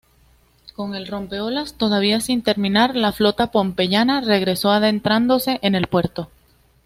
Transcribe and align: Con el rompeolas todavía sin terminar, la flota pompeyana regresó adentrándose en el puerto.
Con 0.73 0.95
el 0.95 1.05
rompeolas 1.05 1.75
todavía 1.77 2.19
sin 2.21 2.41
terminar, 2.41 2.95
la 2.95 3.11
flota 3.11 3.51
pompeyana 3.51 4.21
regresó 4.21 4.71
adentrándose 4.71 5.59
en 5.61 5.75
el 5.75 5.85
puerto. 5.85 6.31